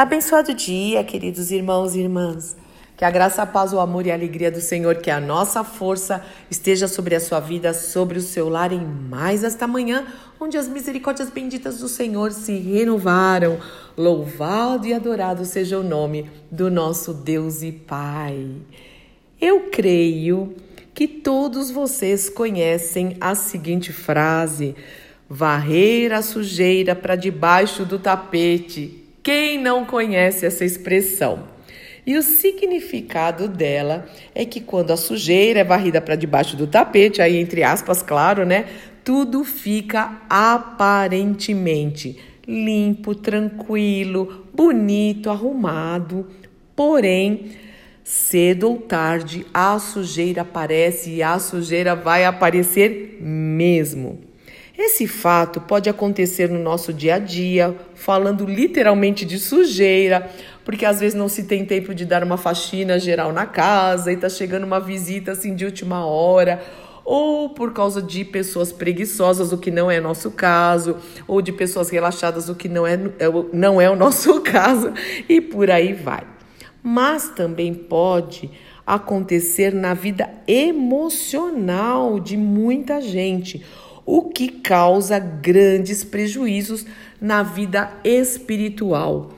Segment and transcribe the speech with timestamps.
[0.00, 2.56] Abençoado dia, queridos irmãos e irmãs.
[2.96, 5.62] Que a graça, a paz, o amor e a alegria do Senhor, que a nossa
[5.62, 10.06] força esteja sobre a sua vida, sobre o seu lar em mais esta manhã,
[10.40, 13.58] onde as misericórdias benditas do Senhor se renovaram.
[13.94, 18.52] Louvado e adorado seja o nome do nosso Deus e Pai.
[19.38, 20.56] Eu creio
[20.94, 24.74] que todos vocês conhecem a seguinte frase:
[25.28, 28.99] varrer a sujeira para debaixo do tapete.
[29.22, 31.44] Quem não conhece essa expressão?
[32.06, 37.20] E o significado dela é que quando a sujeira é varrida para debaixo do tapete,
[37.20, 38.64] aí entre aspas, claro, né?
[39.04, 42.16] Tudo fica aparentemente
[42.48, 46.26] limpo, tranquilo, bonito, arrumado.
[46.74, 47.52] Porém,
[48.02, 54.29] cedo ou tarde, a sujeira aparece e a sujeira vai aparecer mesmo.
[54.82, 60.30] Esse fato pode acontecer no nosso dia a dia, falando literalmente de sujeira,
[60.64, 64.16] porque às vezes não se tem tempo de dar uma faxina geral na casa e
[64.16, 66.62] tá chegando uma visita assim de última hora,
[67.04, 70.96] ou por causa de pessoas preguiçosas, o que não é nosso caso,
[71.28, 74.94] ou de pessoas relaxadas, o que não é, é não é o nosso caso,
[75.28, 76.26] e por aí vai.
[76.82, 78.50] Mas também pode
[78.86, 83.62] acontecer na vida emocional de muita gente
[84.10, 86.84] o que causa grandes prejuízos
[87.20, 89.30] na vida espiritual.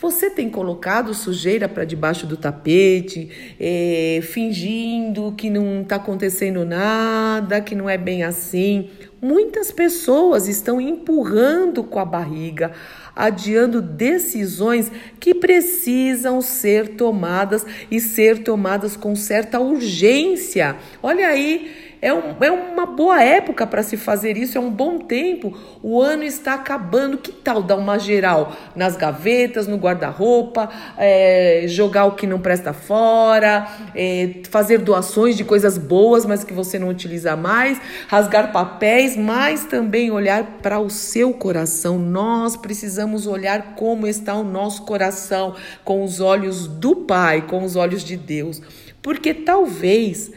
[0.00, 3.28] Você tem colocado sujeira para debaixo do tapete,
[3.60, 8.88] é, fingindo que não está acontecendo nada, que não é bem assim.
[9.20, 12.72] Muitas pessoas estão empurrando com a barriga,
[13.14, 20.76] adiando decisões que precisam ser tomadas e ser tomadas com certa urgência.
[21.02, 24.98] Olha aí é, um, é uma boa época para se fazer isso, é um bom
[24.98, 25.56] tempo.
[25.82, 27.16] O ano está acabando.
[27.16, 32.74] Que tal dar uma geral nas gavetas, no guarda-roupa, é, jogar o que não presta
[32.74, 39.16] fora, é, fazer doações de coisas boas, mas que você não utiliza mais, rasgar papéis,
[39.16, 41.98] mas também olhar para o seu coração.
[41.98, 47.76] Nós precisamos olhar como está o nosso coração, com os olhos do Pai, com os
[47.76, 48.60] olhos de Deus.
[49.00, 50.30] Porque talvez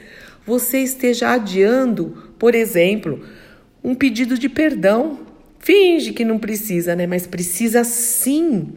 [0.48, 3.22] você esteja adiando, por exemplo,
[3.84, 5.20] um pedido de perdão.
[5.60, 7.06] Finge que não precisa, né?
[7.06, 8.70] Mas precisa sim.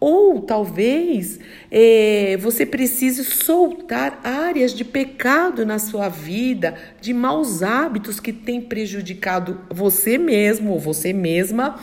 [0.00, 1.38] Ou talvez
[1.70, 8.62] é, você precise soltar áreas de pecado na sua vida, de maus hábitos que têm
[8.62, 11.78] prejudicado você mesmo ou você mesma,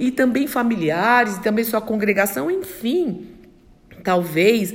[0.00, 3.26] e também familiares, e também sua congregação, enfim.
[4.02, 4.74] Talvez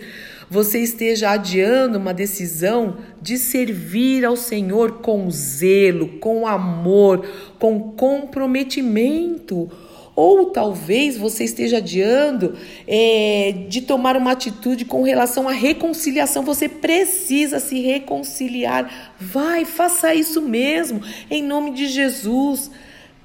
[0.53, 7.27] você esteja adiando uma decisão de servir ao Senhor com zelo, com amor,
[7.57, 9.67] com comprometimento.
[10.15, 12.55] Ou talvez você esteja adiando
[12.87, 16.43] é, de tomar uma atitude com relação à reconciliação.
[16.43, 19.15] Você precisa se reconciliar.
[19.19, 22.69] Vai, faça isso mesmo, em nome de Jesus.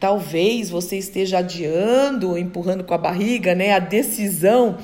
[0.00, 4.78] Talvez você esteja adiando, empurrando com a barriga, né, a decisão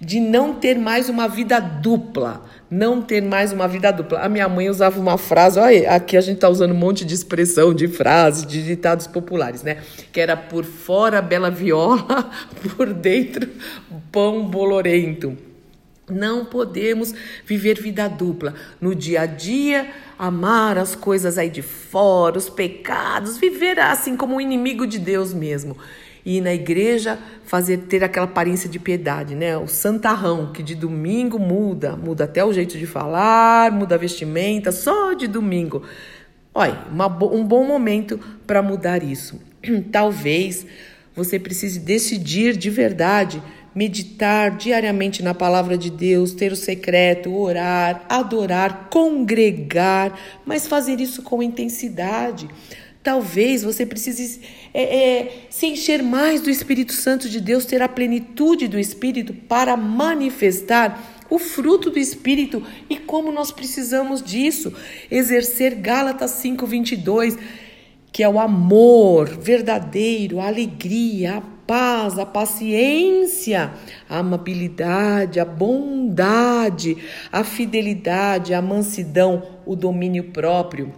[0.00, 2.44] de não ter mais uma vida dupla.
[2.70, 4.20] Não ter mais uma vida dupla.
[4.20, 7.14] A minha mãe usava uma frase, olha, aqui a gente tá usando um monte de
[7.14, 9.78] expressão, de frases, de ditados populares, né?
[10.12, 12.28] Que era por fora bela viola,
[12.76, 13.48] por dentro
[14.10, 15.36] pão bolorento.
[16.08, 17.12] Não podemos
[17.44, 18.54] viver vida dupla.
[18.80, 24.36] No dia a dia, amar as coisas aí de fora, os pecados, viver assim como
[24.36, 25.76] um inimigo de Deus mesmo
[26.26, 29.56] ir na igreja fazer ter aquela aparência de piedade, né?
[29.56, 34.72] O santarrão que de domingo muda, muda até o jeito de falar, muda a vestimenta,
[34.72, 35.84] só de domingo.
[36.52, 39.40] Olha, uma, um bom momento para mudar isso.
[39.92, 40.66] Talvez
[41.14, 43.40] você precise decidir de verdade
[43.76, 51.22] meditar diariamente na palavra de Deus, ter o secreto, orar, adorar, congregar, mas fazer isso
[51.22, 52.48] com intensidade.
[53.02, 54.40] Talvez você precise
[54.72, 59.34] é, é, se encher mais do Espírito Santo de Deus, ter a plenitude do Espírito
[59.34, 64.72] para manifestar o fruto do Espírito e como nós precisamos disso.
[65.10, 67.38] Exercer Gálatas 5,22,
[68.10, 73.72] que é o amor verdadeiro, a alegria, a paz, a paciência,
[74.08, 76.96] a amabilidade, a bondade,
[77.32, 80.92] a fidelidade, a mansidão, o domínio próprio.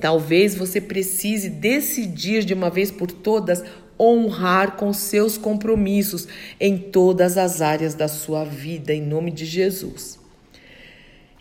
[0.00, 3.62] Talvez você precise decidir de uma vez por todas
[4.00, 6.26] honrar com seus compromissos
[6.58, 10.18] em todas as áreas da sua vida, em nome de Jesus.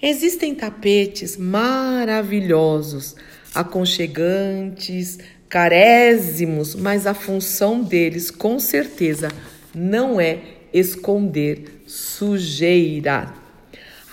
[0.02, 3.16] Existem tapetes maravilhosos,
[3.54, 5.20] aconchegantes,
[5.52, 9.28] carésimos, mas a função deles, com certeza,
[9.76, 10.40] não é
[10.74, 13.34] esconder sujeira.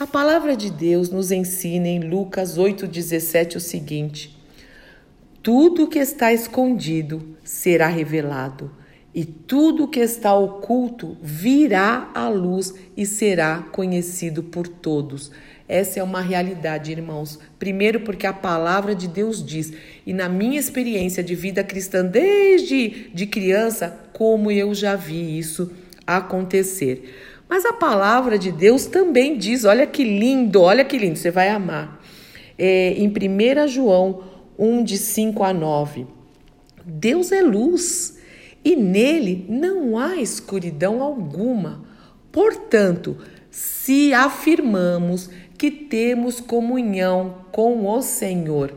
[0.00, 4.36] A palavra de Deus nos ensina em Lucas 8,17 o seguinte:
[5.40, 8.72] Tudo que está escondido será revelado,
[9.14, 15.30] e tudo que está oculto virá à luz e será conhecido por todos.
[15.68, 17.38] Essa é uma realidade, irmãos.
[17.58, 19.72] Primeiro, porque a palavra de Deus diz,
[20.06, 25.70] e na minha experiência de vida cristã desde de criança, como eu já vi isso
[26.06, 27.14] acontecer.
[27.48, 31.50] Mas a palavra de Deus também diz: olha que lindo, olha que lindo, você vai
[31.50, 32.02] amar.
[32.56, 34.22] É, em 1 João
[34.58, 36.06] 1, de 5 a 9.
[36.84, 38.18] Deus é luz
[38.64, 41.84] e nele não há escuridão alguma.
[42.32, 43.16] Portanto,
[43.50, 48.72] se afirmamos que temos comunhão com o Senhor,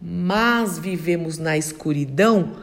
[0.00, 2.56] mas vivemos na escuridão,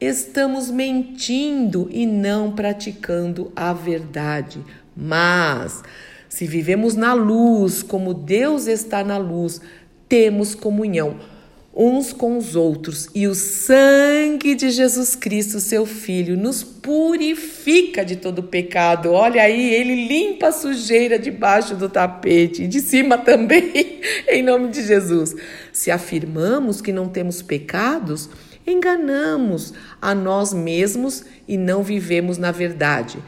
[0.00, 4.64] estamos mentindo e não praticando a verdade.
[4.96, 5.82] Mas,
[6.28, 9.60] se vivemos na luz, como Deus está na luz,
[10.08, 11.16] temos comunhão
[11.82, 18.16] uns com os outros, e o sangue de Jesus Cristo, seu Filho, nos purifica de
[18.16, 19.10] todo pecado.
[19.12, 24.68] Olha aí, ele limpa a sujeira debaixo do tapete e de cima também, em nome
[24.68, 25.34] de Jesus.
[25.72, 28.28] Se afirmamos que não temos pecados,
[28.66, 29.72] enganamos
[30.02, 33.18] a nós mesmos e não vivemos na verdade.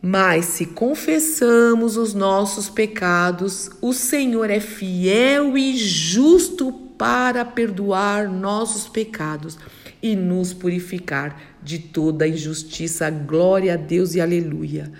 [0.00, 8.88] Mas se confessamos os nossos pecados, o Senhor é fiel e justo para perdoar nossos
[8.88, 9.58] pecados
[10.02, 13.10] e nos purificar de toda injustiça.
[13.10, 14.92] Glória a Deus e aleluia.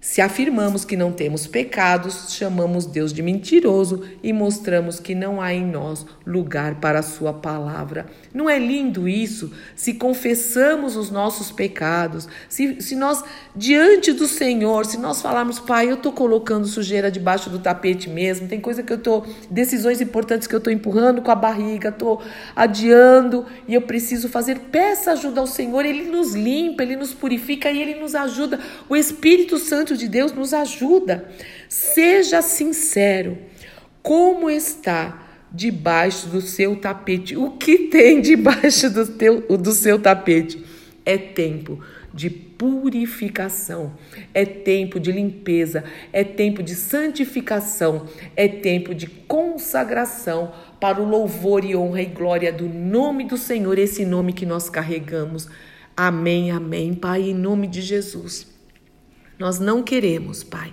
[0.00, 5.52] Se afirmamos que não temos pecados, chamamos Deus de mentiroso e mostramos que não há
[5.52, 8.06] em nós lugar para a Sua palavra.
[8.32, 9.52] Não é lindo isso?
[9.74, 15.90] Se confessamos os nossos pecados, se, se nós, diante do Senhor, se nós falarmos, Pai,
[15.90, 20.46] eu estou colocando sujeira debaixo do tapete mesmo, tem coisa que eu estou, decisões importantes
[20.46, 22.22] que eu estou empurrando com a barriga, estou
[22.54, 27.70] adiando e eu preciso fazer, peça ajuda ao Senhor, Ele nos limpa, Ele nos purifica
[27.70, 28.60] e Ele nos ajuda.
[28.88, 31.28] O Espírito Santo de Deus nos ajuda.
[31.68, 33.38] Seja sincero.
[34.02, 37.36] Como está debaixo do seu tapete?
[37.36, 40.62] O que tem debaixo do, teu, do seu tapete?
[41.04, 41.80] É tempo
[42.12, 43.92] de purificação,
[44.32, 50.50] é tempo de limpeza, é tempo de santificação, é tempo de consagração
[50.80, 54.70] para o louvor e honra e glória do nome do Senhor, esse nome que nós
[54.70, 55.46] carregamos.
[55.94, 58.55] Amém, amém, Pai, em nome de Jesus.
[59.38, 60.72] Nós não queremos, Pai,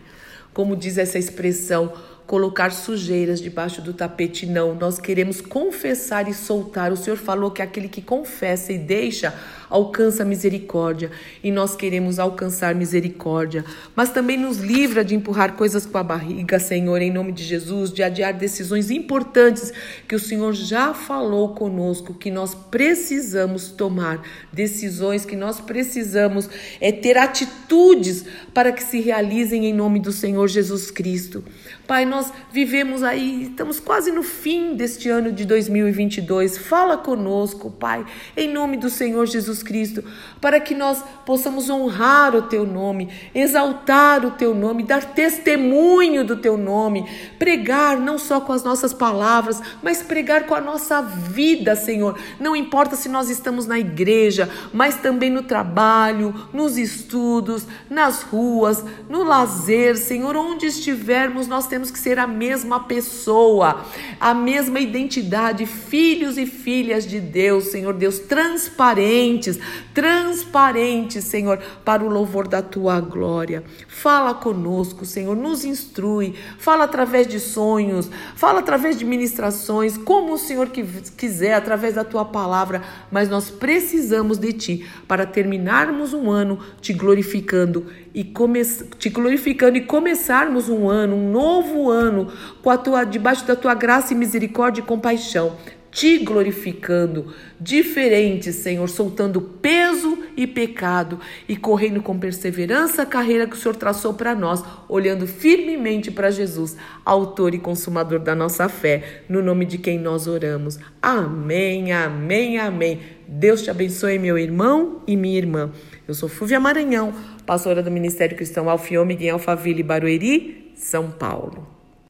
[0.54, 1.94] como diz essa expressão,
[2.26, 4.74] colocar sujeiras debaixo do tapete, não.
[4.76, 6.92] Nós queremos confessar e soltar.
[6.92, 9.34] O Senhor falou que aquele que confessa e deixa
[9.74, 11.10] alcança misericórdia
[11.44, 13.66] e nós queremos alcançar misericórdia,
[13.96, 17.92] mas também nos livra de empurrar coisas com a barriga, Senhor, em nome de Jesus,
[17.92, 19.74] de adiar decisões importantes
[20.08, 24.22] que o Senhor já falou conosco que nós precisamos tomar,
[24.52, 26.48] decisões que nós precisamos
[26.80, 31.44] é ter atitudes para que se realizem em nome do Senhor Jesus Cristo.
[31.88, 36.60] Pai, nós vivemos aí, estamos quase no fim deste ano de 2022.
[36.60, 38.06] Fala conosco, Pai,
[38.38, 40.04] em nome do Senhor Jesus Cristo,
[40.40, 46.38] para que nós possamos honrar o teu nome, exaltar o teu nome, dar testemunho do
[46.38, 51.76] teu nome, pregar não só com as nossas palavras, mas pregar com a nossa vida,
[51.76, 52.16] Senhor.
[52.40, 58.86] Não importa se nós estamos na igreja, mas também no trabalho, nos estudos, nas ruas,
[59.10, 63.86] no lazer, Senhor, onde estivermos, nós temos que ser a mesma pessoa,
[64.20, 69.60] a mesma identidade, filhos e filhas de Deus, Senhor Deus, transparentes
[69.94, 73.64] transparentes, Senhor, para o louvor da tua glória.
[73.88, 80.38] Fala conosco, Senhor, nos instrui, fala através de sonhos, fala através de ministrações, como o
[80.38, 82.82] Senhor quiser, através da tua palavra,
[83.12, 88.64] mas nós precisamos de ti para terminarmos um ano te glorificando e come...
[88.98, 93.74] te glorificando e começarmos um ano, um novo ano, com a tua debaixo da tua
[93.74, 95.58] graça e misericórdia e compaixão
[95.94, 103.56] te glorificando, diferente, Senhor, soltando peso e pecado e correndo com perseverança a carreira que
[103.56, 109.22] o Senhor traçou para nós, olhando firmemente para Jesus, autor e consumador da nossa fé,
[109.30, 110.80] no nome de quem nós oramos.
[111.00, 113.00] Amém, amém, amém.
[113.28, 115.72] Deus te abençoe, meu irmão e minha irmã.
[116.08, 117.14] Eu sou Fúvia Maranhão,
[117.46, 121.73] pastora do Ministério Cristão Alfiômega em Alphaville, Barueri, São Paulo.